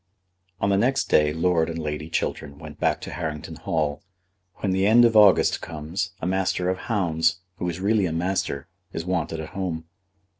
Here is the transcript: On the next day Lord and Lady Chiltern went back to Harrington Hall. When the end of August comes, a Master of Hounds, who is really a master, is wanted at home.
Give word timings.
On 0.59 0.71
the 0.71 0.79
next 0.79 1.09
day 1.09 1.31
Lord 1.31 1.69
and 1.69 1.77
Lady 1.77 2.09
Chiltern 2.09 2.57
went 2.57 2.79
back 2.79 3.01
to 3.01 3.11
Harrington 3.11 3.55
Hall. 3.57 4.01
When 4.55 4.71
the 4.71 4.87
end 4.87 5.05
of 5.05 5.15
August 5.15 5.61
comes, 5.61 6.13
a 6.19 6.25
Master 6.25 6.69
of 6.71 6.79
Hounds, 6.89 7.41
who 7.57 7.69
is 7.69 7.79
really 7.79 8.07
a 8.07 8.11
master, 8.11 8.67
is 8.93 9.05
wanted 9.05 9.39
at 9.39 9.49
home. 9.49 9.85